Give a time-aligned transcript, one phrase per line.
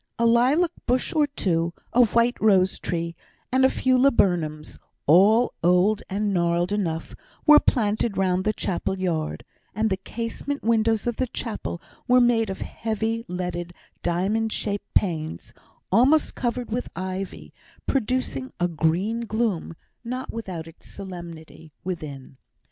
[0.17, 3.15] A lilac bush or two, a white rose tree,
[3.51, 7.13] and a few laburnums, all old and gnarled enough,
[7.45, 9.43] were planted round the chapel yard;
[9.75, 15.53] and the casement windows of the chapel were made of heavy leaded, diamond shaped panes,
[15.91, 17.53] almost covered with ivy,
[17.85, 22.37] producing a green gloom, not without its solemnity, within.